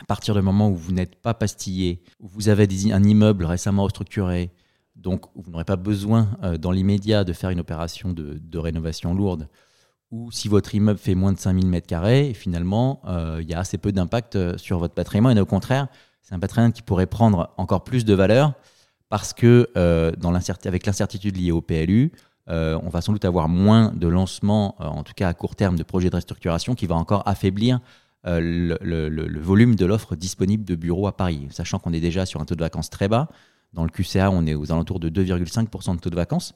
à 0.02 0.06
partir 0.06 0.34
du 0.34 0.42
moment 0.42 0.70
où 0.70 0.76
vous 0.76 0.92
n'êtes 0.92 1.16
pas 1.16 1.34
pastillé, 1.34 2.02
où 2.20 2.28
vous 2.28 2.50
avez 2.50 2.68
un 2.92 3.04
immeuble 3.04 3.46
récemment 3.46 3.84
restructuré, 3.84 4.52
donc 4.96 5.26
vous 5.36 5.52
n'aurez 5.52 5.66
pas 5.66 5.76
besoin 5.76 6.30
euh, 6.44 6.58
dans 6.58 6.72
l'immédiat 6.72 7.24
de 7.24 7.34
faire 7.34 7.50
une 7.50 7.60
opération 7.60 8.12
de, 8.12 8.58
rénovation 8.58 9.14
lourde, 9.14 9.48
ou 10.12 10.32
si 10.32 10.48
votre 10.48 10.76
immeuble 10.76 11.00
fait 11.00 11.16
moins 11.16 11.34
de 11.34 11.40
5000 11.40 11.66
m2, 11.66 12.34
finalement, 12.34 13.02
euh, 13.08 13.40
il 13.42 13.50
y 13.50 13.54
a 13.54 13.60
assez 13.60 13.78
peu 13.78 13.92
d'impact 13.92 14.36
euh, 14.36 14.58
sur 14.58 14.78
votre 14.78 14.94
patrimoine. 14.94 15.38
Et 15.38 15.42
au 15.42 15.46
contraire, 15.46 15.88
c'est 16.22 16.36
un 16.36 16.40
patrimoine 16.40 16.72
qui 16.72 16.84
pourrait 16.84 17.08
prendre 17.08 17.52
encore 17.58 17.84
plus 17.84 18.06
de 18.06 18.14
valeur 18.14 18.54
parce 19.10 19.34
que 19.34 19.70
avec 20.66 20.86
l'incertitude 20.88 21.38
liée 21.38 21.52
au 21.52 21.62
PLU, 21.62 22.12
on 22.48 22.90
va 22.90 23.02
sans 23.02 23.12
doute 23.12 23.26
avoir 23.26 23.48
moins 23.48 23.92
de 23.94 24.08
lancements, 24.08 24.76
en 24.82 25.04
tout 25.04 25.14
cas 25.16 25.28
à 25.28 25.34
court 25.36 25.56
terme, 25.56 25.76
de 25.76 25.84
projets 25.84 26.10
de 26.10 26.16
restructuration 26.16 26.74
qui 26.74 26.88
va 26.88 26.96
encore 26.96 27.22
affaiblir 27.28 27.80
euh, 28.26 28.40
le, 28.40 29.40
volume 29.40 29.76
de 29.76 29.86
l'offre 29.86 30.16
disponible 30.16 30.64
de 30.64 30.76
bureaux 30.76 31.08
à 31.08 31.18
Paris, 31.18 31.48
sachant 31.52 31.80
qu'on 31.80 31.92
est 31.92 32.00
déjà 32.00 32.26
sur 32.26 32.40
un 32.40 32.46
taux 32.46 32.56
de 32.56 32.62
vacances 32.62 32.90
très 32.90 33.10
bas. 33.10 33.28
Dans 33.74 33.84
le 33.84 33.90
QCA, 33.90 34.32
on 34.32 34.46
est 34.46 34.56
aux 34.56 34.72
alentours 34.72 35.00
de 35.00 35.10
2,5% 35.10 35.96
de 35.96 36.00
taux 36.00 36.10
de 36.10 36.16
vacances. 36.16 36.54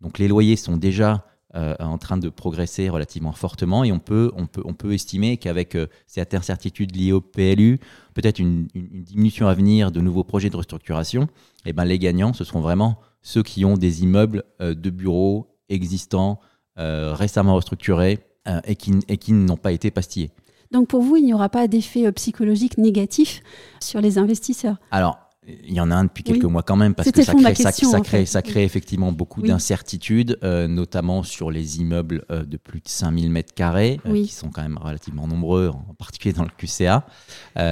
Donc 0.00 0.18
les 0.18 0.28
loyers 0.28 0.56
sont 0.56 0.78
déjà 0.78 1.26
euh, 1.56 1.74
en 1.78 1.98
train 1.98 2.16
de 2.16 2.28
progresser 2.30 2.88
relativement 2.88 3.32
fortement 3.32 3.84
et 3.84 3.92
on 3.92 3.98
peut, 3.98 4.30
on 4.36 4.46
peut, 4.46 4.62
on 4.64 4.72
peut 4.72 4.94
estimer 4.94 5.36
qu'avec 5.36 5.74
euh, 5.74 5.88
cette 6.06 6.32
incertitude 6.32 6.96
liée 6.96 7.12
au 7.12 7.20
PLU, 7.20 7.80
peut-être 8.14 8.38
une, 8.38 8.68
diminution 8.74 9.46
à 9.46 9.54
venir 9.54 9.90
de 9.90 10.00
nouveaux 10.00 10.24
projets 10.24 10.48
de 10.48 10.56
restructuration, 10.56 11.24
et 11.66 11.70
eh 11.70 11.72
ben 11.74 11.84
les 11.84 11.98
gagnants, 11.98 12.32
ce 12.32 12.44
seront 12.44 12.60
vraiment 12.60 12.98
ceux 13.20 13.42
qui 13.42 13.66
ont 13.66 13.76
des 13.76 14.02
immeubles 14.02 14.44
de 14.60 14.90
bureaux 14.90 15.58
existants, 15.68 16.40
récemment 16.76 17.54
restructurés 17.54 18.20
et 18.64 18.76
qui, 18.76 18.94
et 19.08 19.18
qui 19.18 19.32
n'ont 19.34 19.58
pas 19.58 19.72
été 19.72 19.90
pastillés. 19.90 20.30
Donc 20.72 20.88
pour 20.88 21.02
vous, 21.02 21.16
il 21.16 21.24
n'y 21.24 21.34
aura 21.34 21.48
pas 21.48 21.66
d'effet 21.68 22.06
euh, 22.06 22.12
psychologique 22.12 22.78
négatif 22.78 23.42
sur 23.80 24.00
les 24.00 24.18
investisseurs? 24.18 24.76
Alors, 24.90 25.18
il 25.64 25.72
y 25.72 25.80
en 25.80 25.90
a 25.90 25.96
un 25.96 26.04
depuis 26.04 26.22
quelques 26.22 26.44
Oui. 26.44 26.50
mois 26.50 26.62
quand 26.62 26.76
même, 26.76 26.94
parce 26.94 27.10
que 27.10 27.22
ça 27.22 27.34
crée, 27.34 27.54
ça, 27.54 27.64
question, 27.72 27.90
ça 27.90 27.98
en 27.98 28.02
crée, 28.02 28.26
ça 28.26 28.42
crée 28.42 28.62
effectivement 28.62 29.10
beaucoup 29.10 29.40
Oui. 29.40 29.48
d'incertitudes, 29.48 30.38
euh, 30.44 30.68
notamment 30.68 31.22
sur 31.22 31.50
les 31.50 31.80
immeubles 31.80 32.24
euh, 32.30 32.44
de 32.44 32.56
plus 32.56 32.80
de 32.80 32.88
5000 32.88 33.30
mètres 33.30 33.54
carrés, 33.54 34.00
euh, 34.06 34.12
Oui. 34.12 34.26
qui 34.26 34.34
sont 34.34 34.50
quand 34.50 34.62
même 34.62 34.78
relativement 34.78 35.26
nombreux, 35.26 35.68
en 35.68 35.94
particulier 35.94 36.34
dans 36.34 36.44
le 36.44 36.50
QCA. 36.56 37.04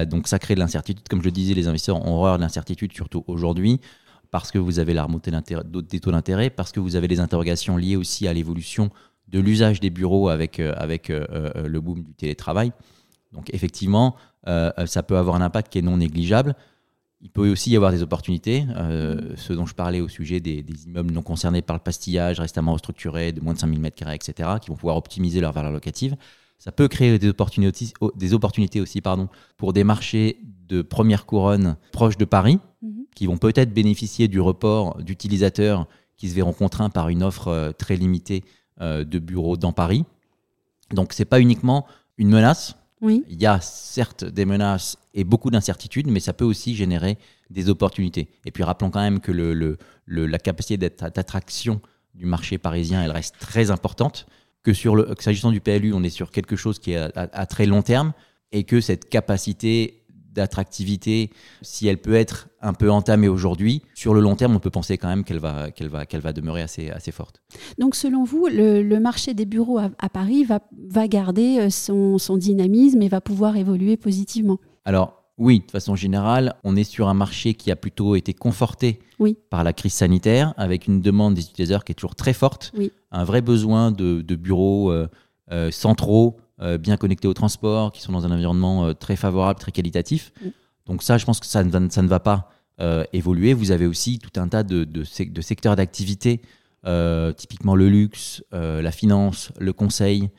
Donc 0.07 0.29
ça 0.29 0.39
crée 0.39 0.55
de 0.55 0.61
l'incertitude. 0.61 1.07
Comme 1.09 1.21
je 1.21 1.27
le 1.27 1.31
disais, 1.31 1.55
les 1.55 1.69
investisseurs 1.69 2.05
ont 2.05 2.15
horreur 2.15 2.37
de 2.39 2.43
l'incertitude, 2.43 2.93
surtout 2.95 3.23
aujourd'hui, 3.27 3.81
parce 4.31 4.51
que 4.51 4.59
vous 4.59 4.79
avez 4.79 4.95
la 4.95 5.05
remontée 5.05 5.31
des 5.31 6.01
taux 6.01 6.11
d'intérêt, 6.11 6.51
parce 6.51 6.73
que 6.73 6.81
vous 6.81 6.97
avez 6.97 7.07
des 7.07 7.21
interrogations 7.21 7.77
liées 7.77 7.97
aussi 7.97 8.27
à 8.27 8.33
l'évolution 8.33 8.91
de 9.29 9.39
l'usage 9.41 9.81
des 9.81 9.91
bureaux 9.91 10.29
avec, 10.29 10.59
euh, 10.59 10.73
avec 10.77 11.11
euh, 11.11 11.27
euh, 11.33 11.69
le 11.69 11.81
boom 11.81 12.03
du 12.03 12.15
télétravail. 12.15 12.73
Donc 13.33 13.53
effectivement, 13.53 14.17
ça 14.47 15.03
peut 15.03 15.19
avoir 15.19 15.37
un 15.37 15.43
impact 15.43 15.71
qui 15.71 15.79
est 15.79 15.83
non 15.83 15.99
négligeable. 15.99 16.57
Il 17.21 17.29
peut 17.29 17.51
aussi 17.51 17.71
y 17.71 17.77
avoir 17.77 17.91
des 17.91 18.03
opportunités, 18.03 18.65
euh, 18.77 19.35
ce 19.37 19.53
dont 19.53 19.67
je 19.67 19.75
parlais 19.75 20.01
au 20.01 20.09
sujet 20.09 20.41
des, 20.41 20.63
des 20.63 20.87
immeubles 20.87 21.13
non 21.13 21.21
concernés 21.21 21.61
par 21.61 21.77
le 21.77 21.83
pastillage, 21.83 22.41
récemment 22.41 22.73
restructurés, 22.73 23.33
de 23.33 23.43
moins 23.43 23.53
de 23.53 23.59
5000 23.59 23.83
m2, 23.83 24.15
etc., 24.15 24.51
qui 24.63 24.71
vont 24.71 24.77
pouvoir 24.77 24.97
optimiser 24.97 25.41
leur 25.43 25.53
valeur 25.53 25.73
locative. 25.73 26.17
Ça 26.59 26.73
peut 26.73 26.89
créer 26.89 27.19
des 27.19 27.29
opportunités, 27.29 27.89
des 28.17 28.33
opportunités 28.33 28.81
aussi 28.81 29.03
pardon, 29.03 29.29
pour 29.59 29.75
des 29.75 29.85
marchés 29.85 30.39
de 30.67 30.81
première 30.81 31.27
couronne 31.27 31.77
proches 31.93 32.17
de 32.17 32.25
Paris, 32.25 32.61
Mhm. 32.81 33.07
qui 33.15 33.27
vont 33.27 33.39
peut-être 33.39 33.75
bénéficier 33.75 34.29
du 34.29 34.41
report 34.41 35.03
d'utilisateurs 35.03 35.87
qui 36.17 36.29
se 36.29 36.35
verront 36.35 36.53
contraints 36.53 36.91
par 36.91 37.09
une 37.09 37.23
offre 37.23 37.73
très 37.79 37.97
limitée 37.97 38.45
de 38.81 39.19
bureaux 39.19 39.57
dans 39.57 39.73
Paris. 39.73 40.05
Donc 40.93 41.13
c'est 41.13 41.25
pas 41.25 41.41
uniquement 41.41 41.87
une 42.17 42.29
menace, 42.31 42.77
Oui. 43.01 43.25
il 43.29 43.41
y 43.41 43.47
a 43.47 43.61
certes 43.61 44.25
des 44.25 44.45
menaces 44.45 44.97
et 45.15 45.25
beaucoup 45.25 45.51
d'incertitudes, 45.51 46.07
mais 46.09 46.21
ça 46.21 46.33
peut 46.33 46.45
aussi 46.45 46.75
générer 46.75 47.19
des 47.51 47.69
opportunités. 47.69 48.29
Et 48.45 48.51
puis 48.51 48.63
rappelons 48.63 48.91
quand 48.91 49.01
même 49.01 49.21
que 49.21 49.33
le, 49.33 49.53
le- 49.55 49.79
le- 50.07 50.27
la 50.27 50.39
capacité 50.39 50.77
d'attraction 50.79 51.81
du 52.15 52.27
marché 52.27 52.59
parisien, 52.59 53.03
elle 53.03 53.11
reste 53.11 53.37
très 53.39 53.71
importante. 53.71 54.27
Que 54.65 54.73
sur 54.75 54.97
le, 54.97 55.15
que 55.15 55.23
s'agissant 55.23 55.53
du 55.53 55.61
PLU, 55.61 55.93
on 55.95 56.03
est 56.03 56.11
sur 56.11 56.31
quelque 56.31 56.57
chose 56.57 56.79
qui 56.79 56.93
est 56.93 56.97
à, 56.97 57.11
à- 57.15 57.41
à 57.41 57.47
très 57.47 57.65
long 57.67 57.83
terme 57.83 58.13
et 58.53 58.65
que 58.65 58.81
cette 58.81 59.09
capacité 59.09 59.98
d'attractivité, 60.39 61.31
si 61.63 61.87
elle 61.87 61.99
peut 61.99 62.15
être 62.15 62.49
un 62.61 62.73
peu 62.73 62.91
entamée 62.91 63.29
aujourd'hui, 63.29 63.83
sur 63.95 64.15
le 64.15 64.21
long 64.21 64.35
terme, 64.37 64.57
on 64.57 64.61
peut 64.61 64.71
penser 64.71 64.99
quand 64.99 65.09
même 65.09 65.23
qu'elle 65.25 65.39
va, 65.39 65.71
qu'elle 65.71 65.89
va, 65.89 66.07
qu'elle 66.07 66.21
va 66.21 66.33
demeurer 66.33 66.63
assez, 66.63 66.91
assez 66.91 67.13
forte. 67.13 67.41
Donc, 67.79 67.95
selon 67.95 68.25
vous, 68.25 68.49
le, 68.49 68.83
le 68.83 69.01
marché 69.01 69.35
des 69.35 69.45
bureaux 69.47 69.79
à, 69.79 69.91
à 69.99 70.09
Paris 70.09 70.45
va, 70.45 70.61
va 70.89 71.07
garder 71.07 71.59
euh, 71.61 71.71
son, 71.71 72.19
son 72.19 72.37
dynamisme 72.37 73.03
et 73.03 73.09
va 73.09 73.21
pouvoir 73.21 73.57
évoluer 73.57 73.97
positivement? 73.97 74.59
Alors, 74.85 75.15
oui, 75.37 75.63
de 75.65 75.71
façon 75.71 75.95
générale, 75.95 76.55
on 76.65 76.75
est 76.75 76.83
sur 76.83 77.09
un 77.09 77.15
marché 77.15 77.55
qui 77.55 77.71
a 77.71 77.77
plutôt 77.77 78.17
été 78.17 78.35
conforté 78.35 78.99
Oui. 79.21 79.37
par 79.51 79.63
la 79.63 79.73
crise 79.73 79.95
sanitaire, 79.95 80.53
avec 80.57 80.89
une 80.89 81.01
demande 81.01 81.35
des 81.35 81.43
utilisateurs 81.43 81.85
qui 81.85 81.93
est 81.93 81.95
toujours 81.95 82.17
très 82.17 82.33
forte, 82.33 82.73
Oui. 82.77 82.91
un 83.13 83.23
vrai 83.23 83.41
besoin 83.41 83.93
de, 83.93 84.21
de 84.23 84.35
bureaux 84.35 84.91
euh, 84.91 85.07
euh, 85.53 85.71
centraux, 85.71 86.39
bien 86.79 86.97
connectés 86.97 87.29
au 87.29 87.35
transport, 87.35 87.93
qui 87.93 88.03
sont 88.03 88.13
dans 88.13 88.27
un 88.27 88.33
environnement 88.33 88.87
euh, 88.87 88.93
très 88.93 89.17
favorable, 89.17 89.61
très 89.61 89.73
qualitatif. 89.73 90.33
Donc 90.87 91.03
ça, 91.03 91.19
je 91.19 91.25
pense 91.25 91.39
que 91.39 91.47
ça 91.47 91.63
ne 91.63 92.09
va, 92.09 92.21
pas 92.21 92.51
euh, 92.81 93.05
évoluer. 93.13 93.53
Vous 93.55 93.71
avez 93.71 93.87
aussi 93.87 94.19
tout 94.19 94.41
un 94.41 94.49
tas 94.49 94.63
de, 94.63 94.85
de, 94.85 95.05
sec- 95.05 95.33
de 95.33 95.41
secteurs 95.41 95.77
d'activité, 95.77 96.41
euh, 96.87 97.33
typiquement 97.33 97.77
le 97.77 97.89
luxe, 97.89 98.43
euh, 98.55 98.81
la 98.83 98.91
finance, 98.91 99.53
le 99.59 99.73
conseil, 99.73 100.31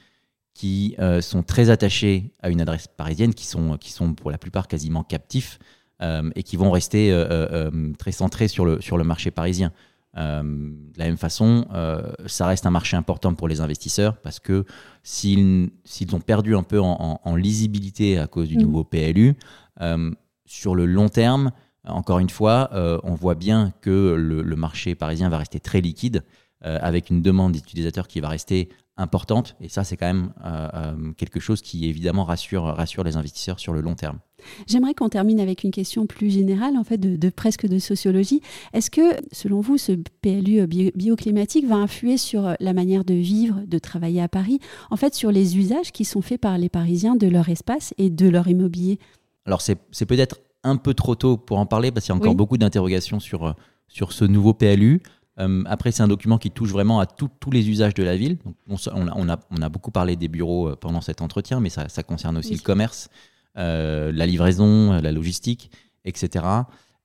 qui 0.53 0.95
euh, 0.99 1.21
sont 1.21 1.43
très 1.43 1.69
attachés 1.69 2.33
à 2.41 2.49
une 2.49 2.59
adresse 2.59 2.87
parisienne, 2.87 3.33
qui 3.33 3.45
sont, 3.45 3.77
pour 4.13 4.31
la 4.31 4.37
plupart 4.37 4.67
quasiment 4.67 5.03
captifs 5.03 5.59
euh, 6.01 6.29
et 6.35 6.43
qui 6.43 6.57
vont 6.57 6.71
rester 6.71 7.11
euh, 7.11 7.25
euh, 7.29 7.69
euh, 7.71 7.93
très 7.97 8.11
centrés 8.11 8.47
sur 8.47 8.65
le 8.65 9.03
marché 9.03 9.31
parisien. 9.31 9.71
Euh, 10.17 10.41
de 10.43 10.97
la 10.99 11.05
même 11.05 11.17
façon, 11.17 11.65
euh, 11.73 12.11
ça 12.25 12.47
reste 12.47 12.65
un 12.65 12.71
marché 12.71 12.97
important 12.97 13.33
pour 13.35 13.47
les 13.47 13.61
investisseurs 13.61 14.17
parce 14.17 14.39
que 14.39 14.65
s'ils 15.03 15.69
ont 16.13 16.19
perdu 16.19 16.55
un 16.55 16.63
peu 16.63 16.79
en, 16.79 16.97
en- 16.99 17.21
en 17.23 17.35
lisibilité 17.35 18.17
à 18.17 18.27
cause 18.27 18.47
du 18.49 18.55
Mhm. 18.57 18.63
nouveau 18.63 18.83
PLU, 18.83 19.35
euh, 19.81 20.11
sur 20.45 20.75
le 20.75 20.85
long 20.85 21.09
terme, 21.09 21.51
encore 21.85 22.19
une 22.19 22.29
fois, 22.29 22.69
on 23.03 23.15
voit 23.15 23.35
bien 23.35 23.71
que 23.81 24.13
le, 24.13 24.41
le 24.41 24.55
marché 24.55 24.95
parisien 24.95 25.29
va 25.29 25.37
rester 25.37 25.59
très 25.59 25.79
liquide 25.81 26.23
avec 26.61 27.09
une 27.09 27.21
demande 27.21 27.53
d'utilisateurs 27.53 28.07
qui 28.07 28.19
va 28.19 28.27
rester 28.29 28.69
importante. 28.97 29.55
Et 29.61 29.69
ça, 29.69 29.85
c'est 29.85 29.95
quand 29.95 30.07
même 30.07 30.33
euh, 30.45 30.67
euh, 30.73 31.11
quelque 31.13 31.39
chose 31.39 31.61
qui 31.61 31.87
évidemment 31.87 32.25
rassure, 32.25 32.63
rassure 32.65 33.05
les 33.05 33.15
investisseurs 33.15 33.57
sur 33.57 33.71
le 33.71 33.79
long 33.79 33.95
terme. 33.95 34.19
J'aimerais 34.67 34.93
qu'on 34.93 35.07
termine 35.07 35.39
avec 35.39 35.63
une 35.63 35.71
question 35.71 36.05
plus 36.05 36.29
générale, 36.29 36.75
en 36.75 36.83
fait, 36.83 36.97
de, 36.97 37.15
de 37.15 37.29
presque 37.29 37.65
de 37.65 37.79
sociologie. 37.79 38.41
Est-ce 38.73 38.91
que, 38.91 39.01
selon 39.31 39.61
vous, 39.61 39.77
ce 39.77 39.93
PLU 40.21 40.67
bio- 40.67 40.91
bioclimatique 40.95 41.65
va 41.65 41.75
influer 41.75 42.17
sur 42.17 42.55
la 42.59 42.73
manière 42.73 43.05
de 43.05 43.13
vivre, 43.13 43.61
de 43.65 43.79
travailler 43.79 44.21
à 44.21 44.27
Paris, 44.27 44.59
en 44.91 44.97
fait, 44.97 45.15
sur 45.15 45.31
les 45.31 45.57
usages 45.57 45.93
qui 45.93 46.03
sont 46.03 46.21
faits 46.21 46.41
par 46.41 46.57
les 46.57 46.67
Parisiens 46.69 47.15
de 47.15 47.27
leur 47.27 47.47
espace 47.47 47.93
et 47.97 48.09
de 48.09 48.27
leur 48.27 48.49
immobilier? 48.49 48.99
Alors, 49.45 49.61
c'est 49.61 50.05
peut-être 50.05 50.41
un 50.63 50.75
peu 50.75 50.93
trop 50.93 51.15
tôt 51.15 51.37
pour 51.37 51.57
en 51.57 51.65
parler 51.65 51.91
parce 51.91 52.05
qu'il 52.05 52.11
y 52.13 52.17
a 52.17 52.17
encore 52.17 52.31
Oui. 52.31 52.35
beaucoup 52.35 52.57
d'interrogations 52.57 53.21
sur, 53.21 53.45
euh, 53.47 53.53
sur 53.87 54.11
ce 54.11 54.25
nouveau 54.25 54.53
PLU. 54.53 55.01
Euh, 55.39 55.63
après, 55.67 55.91
c'est 55.91 56.03
un 56.03 56.07
document 56.07 56.37
qui 56.37 56.51
touche 56.51 56.71
vraiment 56.71 56.99
à 56.99 57.05
tout- 57.05 57.29
tous 57.39 57.51
les 57.51 57.69
usages 57.69 57.93
de 57.93 58.03
la 58.03 58.17
ville. 58.17 58.37
Donc, 58.45 58.55
on, 58.67 59.29
a, 59.29 59.39
on, 59.51 59.69
beaucoup 59.69 59.91
parlé 59.91 60.15
des 60.15 60.27
bureaux 60.27 60.69
euh, 60.69 60.75
pendant 60.75 61.01
cet 61.01 61.21
entretien, 61.21 61.59
mais 61.59 61.69
ça, 61.69 61.87
ça 61.89 62.03
concerne 62.03 62.37
aussi 62.37 62.51
Oui. 62.51 62.57
le 62.57 62.63
commerce, 62.63 63.09
euh, 63.57 64.11
la 64.11 64.25
livraison, 64.25 64.93
la 65.01 65.11
logistique, 65.11 65.71
etc. 66.05 66.45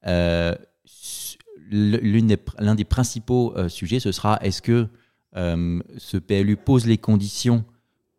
Euh, 0.06 0.54
s- 0.84 1.36
l- 1.70 2.00
l'une 2.02 2.26
des 2.26 2.38
L'un 2.58 2.74
des 2.74 2.84
principaux 2.84 3.54
sujets, 3.68 4.00
ce 4.00 4.12
sera 4.12 4.38
est-ce 4.42 4.60
que 4.62 4.88
ce 5.34 6.16
PLU 6.16 6.56
pose 6.56 6.86
les 6.86 6.98
conditions 6.98 7.64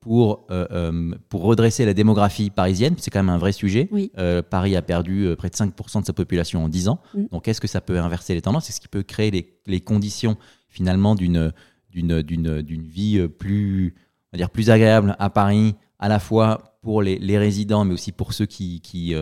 pour, 0.05 0.45
euh, 0.51 0.67
euh, 0.69 1.15
pour 1.29 1.41
redresser 1.41 1.83
la 1.83 1.95
démographie 1.95 2.51
parisienne 2.51 2.93
C'est 3.00 3.09
quand 3.09 3.17
même 3.24 3.29
un 3.33 3.39
vrai 3.39 3.51
sujet. 3.51 3.89
Oui. 3.91 4.12
Euh, 4.19 4.43
Paris 4.43 4.75
a 4.75 4.83
perdu 4.83 5.29
près 5.35 5.50
de 5.50 5.55
5% 5.55 6.01
de 6.01 6.05
sa 6.05 6.13
population 6.13 6.63
en 6.63 6.69
10 6.69 6.89
ans. 6.89 7.00
Mm. 7.15 7.24
Donc, 7.31 7.47
est-ce 7.47 7.59
que 7.59 7.67
ça 7.67 7.81
peut 7.81 7.97
inverser 7.97 8.35
les 8.35 8.43
tendances? 8.43 8.69
Est-ce 8.69 8.79
qu'il 8.79 8.89
peut 8.91 9.01
créer 9.01 9.31
les, 9.31 9.57
les 9.65 9.81
conditions 9.81 10.38
finalement 10.69 11.15
d'une 11.15 11.51
vie 11.91 13.27
plus 13.39 13.95
on 14.31 14.38
va 14.38 14.38
dire 14.38 14.51
plus 14.51 14.69
agréable 14.69 15.15
à 15.17 15.31
Paris, 15.31 15.74
à 15.97 16.07
la 16.07 16.19
fois 16.19 16.77
pour 16.83 17.01
les, 17.01 17.17
les 17.17 17.39
résidents, 17.39 17.83
mais 17.83 17.95
aussi 17.95 18.12
pour 18.12 18.33
ceux 18.33 18.45
qui 18.45 18.81
qui, 18.81 19.15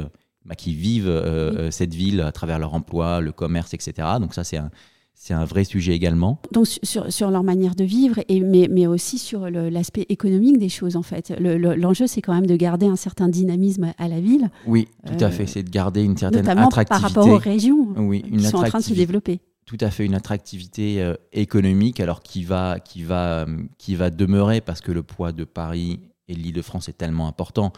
bah, 0.44 0.56
qui 0.56 0.74
vivent 0.74 1.24
Oui. 1.56 1.72
cette 1.72 1.94
ville 1.94 2.20
à 2.20 2.34
travers 2.34 2.60
leur 2.60 2.74
emploi, 2.74 3.22
le 3.22 3.32
commerce, 3.32 3.74
etc. 3.74 4.06
Donc 4.20 4.34
ça, 4.34 4.44
c'est 4.44 4.58
un 4.58 4.70
c'est 5.16 5.34
un 5.34 5.46
vrai 5.46 5.64
sujet 5.64 5.94
également. 5.94 6.42
Donc 6.52 6.68
su- 6.68 6.80
sur, 6.84 7.12
sur 7.12 7.32
leur 7.32 7.44
manière 7.44 7.76
de 7.76 7.84
vivre, 7.84 8.20
et, 8.28 8.40
mais, 8.42 8.68
mais 8.70 8.88
aussi 8.88 9.18
sur 9.18 9.50
l'aspect 9.50 10.06
économique 10.10 10.58
des 10.58 10.70
choses, 10.70 10.96
en 10.96 11.02
fait. 11.02 11.34
Le- 11.40 11.58
le- 11.58 11.76
L'enjeu, 11.76 12.08
c'est 12.08 12.22
quand 12.22 12.34
même 12.34 12.46
de 12.48 12.56
garder 12.56 12.88
un 12.88 12.96
certain 12.96 13.30
dynamisme 13.30 13.94
à 13.98 14.08
la 14.08 14.20
ville, 14.20 14.50
Oui, 14.66 14.88
tout 15.06 15.14
Euh, 15.24 15.28
à 15.28 15.32
fait. 15.32 15.48
C'est 15.48 15.64
de 15.64 15.70
garder 15.70 16.04
une 16.04 16.18
certaine 16.18 16.42
notamment 16.42 16.68
par 16.70 16.80
attractivité. 16.80 17.20
rapport 17.20 17.28
aux 17.34 17.38
régions 17.38 17.94
Oui, 17.98 18.24
une 18.30 18.40
qui 18.40 18.44
sont 18.46 18.58
en 18.58 18.60
train 18.60 18.60
de 18.60 18.64
se 18.64 18.68
attractivité. 18.68 19.02
développer. 19.06 19.40
tout 19.66 19.78
à 19.80 19.90
fait 19.92 20.06
une 20.06 20.14
attractivité 20.14 21.02
euh, 21.02 21.16
économique, 21.32 22.00
alors 22.02 22.22
qui 22.22 22.44
va, 22.44 22.80
qui, 22.80 23.02
va, 23.04 23.46
euh, 23.46 23.58
qui 23.78 23.96
va 23.96 24.10
demeurer 24.10 24.60
parce 24.60 24.82
que 24.82 24.92
le 24.92 25.04
poids 25.04 25.32
de 25.32 25.46
Paris 25.46 26.02
et 26.28 26.34
de 26.36 26.40
l'Île-de-France 26.40 26.90
est 26.90 26.98
tellement 26.98 27.28
important 27.30 27.70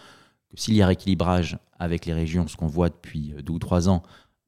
que 0.50 0.60
s'il 0.60 0.74
y 0.76 0.82
a 0.82 0.88
rééquilibrage 0.88 1.58
avec 1.78 2.06
les 2.08 2.14
régions, 2.14 2.48
ce 2.48 2.56
qu'on 2.58 2.66
voit 2.68 2.90
depuis 2.90 3.34
euh, 3.38 3.42
deux 3.44 3.54
ou 3.54 3.60
trois 3.60 3.88
ans, 3.88 4.02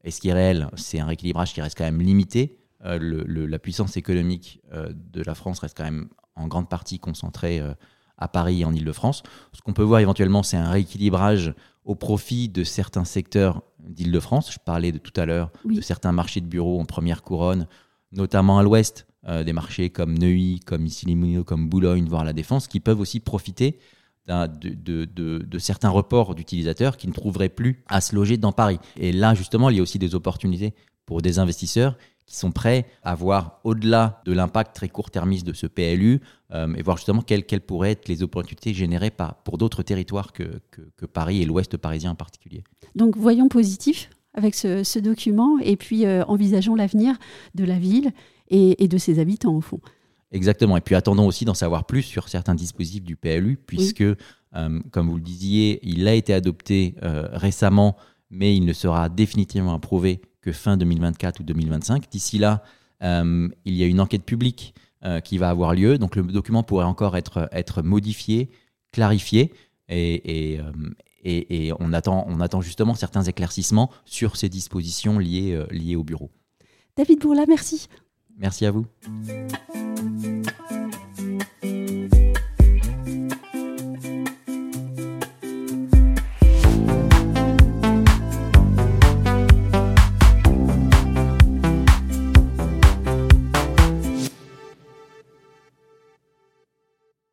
et 0.03 0.09
ce 0.11 0.19
qui 0.19 0.29
est 0.29 0.33
réel, 0.33 0.67
c'est 0.77 0.99
un 0.99 1.05
rééquilibrage 1.05 1.53
qui 1.53 1.61
reste 1.61 1.77
quand 1.77 1.83
même 1.83 2.01
limité. 2.01 2.57
Euh, 2.85 2.99
le- 2.99 3.23
le- 3.23 3.47
la 3.47 3.57
puissance 3.59 3.97
économique 3.97 4.61
euh, 4.71 4.93
de 4.93 5.23
la 5.23 5.33
France 5.35 5.59
reste 5.59 5.75
quand 5.75 5.83
même 5.83 6.09
en 6.35 6.47
grande 6.47 6.69
partie 6.69 6.99
concentrée 6.99 7.59
euh, 7.59 7.73
à 8.19 8.27
Paris 8.27 8.61
et 8.61 8.65
en 8.65 8.73
Île-de-France. 8.73 9.23
Ce 9.53 9.61
qu'on 9.61 9.73
peut 9.73 9.83
voir 9.83 9.99
éventuellement, 9.99 10.43
c'est 10.43 10.57
un 10.57 10.69
rééquilibrage 10.69 11.53
au 11.85 11.95
profit 11.95 12.49
de 12.49 12.63
certains 12.63 13.05
secteurs 13.05 13.63
d'Île-de-France. 13.79 14.51
Je 14.53 14.59
parlais 14.63 14.91
de 14.91 14.97
tout 14.99 15.13
à 15.19 15.25
l'heure 15.25 15.51
Oui. 15.65 15.75
de 15.75 15.81
certains 15.81 16.11
marchés 16.11 16.41
de 16.41 16.45
bureaux 16.47 16.79
en 16.79 16.85
première 16.85 17.23
couronne, 17.23 17.67
notamment 18.11 18.59
à 18.59 18.63
l'ouest, 18.63 19.07
des 19.45 19.51
marchés 19.53 19.89
comme 19.89 20.17
Neuilly, 20.17 20.59
comme 20.61 20.85
Issy-les-Moulineaux, 20.85 21.43
comme 21.43 21.67
Boulogne, 21.67 22.05
voire 22.07 22.23
la 22.23 22.31
Défense, 22.33 22.67
qui 22.67 22.79
peuvent 22.79 22.99
aussi 22.99 23.19
profiter 23.19 23.77
d'un- 24.25 24.47
de, 24.47 24.69
de- 24.69 25.05
de- 25.05 25.39
de 25.39 25.59
certains 25.59 25.89
reports 25.89 26.33
d'utilisateurs 26.35 26.95
qui 26.97 27.07
ne 27.07 27.13
trouveraient 27.13 27.49
plus 27.49 27.83
à 27.87 27.99
se 28.01 28.15
loger 28.15 28.37
dans 28.37 28.51
Paris. 28.53 28.79
Et 28.97 29.11
là, 29.11 29.33
justement, 29.33 29.69
il 29.69 29.77
y 29.77 29.79
a 29.79 29.81
aussi 29.83 29.99
des 29.99 30.15
opportunités 30.15 30.73
pour 31.05 31.21
des 31.21 31.39
investisseurs 31.39 31.97
qui 32.27 32.35
sont 32.35 32.51
prêts 32.51 32.85
à 33.03 33.15
voir 33.15 33.59
au-delà 33.63 34.21
de 34.25 34.33
l'impact 34.33 34.75
très 34.75 34.89
court-termiste 34.89 35.47
de 35.47 35.53
ce 35.53 35.65
PLU 35.65 36.19
euh, 36.53 36.71
et 36.75 36.83
voir 36.83 36.97
justement 36.97 37.21
quelles, 37.21 37.45
quelles 37.45 37.61
pourraient 37.61 37.91
être 37.91 38.07
les 38.09 38.21
opportunités 38.21 38.73
générées 38.73 39.11
par, 39.11 39.35
pour 39.43 39.57
d'autres 39.57 39.81
territoires 39.81 40.33
que, 40.33 40.43
que- 40.69 40.81
que 40.97 41.05
Paris 41.05 41.41
et 41.41 41.45
l'ouest 41.45 41.77
parisien 41.77 42.11
en 42.11 42.15
particulier. 42.15 42.63
Donc 42.95 43.15
voyons 43.17 43.47
positif 43.47 44.09
avec 44.33 44.55
ce, 44.55 44.83
ce 44.83 44.99
document 44.99 45.57
et 45.59 45.77
puis 45.77 46.05
euh, 46.05 46.23
envisageons 46.25 46.75
l'avenir 46.75 47.15
de 47.55 47.63
la 47.63 47.79
ville 47.79 48.11
et, 48.49 48.83
et 48.83 48.87
de 48.89 48.97
ses 48.97 49.19
habitants 49.19 49.55
au 49.55 49.61
fond. 49.61 49.79
Exactement. 50.33 50.75
Et 50.75 50.81
puis 50.81 50.95
attendons 50.95 51.25
aussi 51.27 51.45
d'en 51.45 51.53
savoir 51.53 51.85
plus 51.85 52.03
sur 52.03 52.27
certains 52.27 52.55
dispositifs 52.55 53.05
du 53.05 53.15
PLU, 53.15 53.57
puisque, 53.65 54.01
euh, 54.01 54.15
comme 54.91 55.09
vous 55.09 55.15
le 55.15 55.21
disiez, 55.21 55.79
il 55.81 56.05
a 56.09 56.13
été 56.13 56.33
adopté 56.33 56.95
récemment, 57.31 57.95
mais 58.29 58.53
il 58.55 58.65
ne 58.65 58.73
sera 58.73 59.07
définitivement 59.07 59.73
approuvé 59.73 60.21
que 60.47 60.53
fin 60.53 60.77
2024 60.77 61.41
ou 61.41 61.43
2025. 61.43 62.09
D'ici 62.09 62.37
là, 62.37 62.63
il 63.01 63.51
y 63.65 63.83
a 63.83 63.85
une 63.85 63.99
enquête 63.99 64.23
publique 64.23 64.73
qui 65.23 65.37
va 65.37 65.49
avoir 65.49 65.73
lieu. 65.73 65.97
Donc 65.97 66.15
le 66.15 66.23
document 66.23 66.63
pourrait 66.63 66.85
encore 66.85 67.17
être, 67.17 67.49
être 67.51 67.81
modifié, 67.81 68.49
clarifié. 68.91 69.53
Et, 69.89 70.59
et, 71.23 71.73
on, 71.79 71.91
attend, 71.91 72.25
on 72.29 72.39
attend 72.39 72.61
justement 72.61 72.95
certains 72.95 73.23
éclaircissements 73.23 73.91
sur 74.05 74.37
ces 74.37 74.47
dispositions 74.47 75.19
liées, 75.19 75.61
liées 75.69 75.97
au 75.97 76.03
bureau. 76.03 76.31
David 76.95 77.19
Bourla, 77.19 77.45
merci. 77.47 77.89
Merci 78.37 78.65
à 78.65 78.71
vous. 78.71 78.85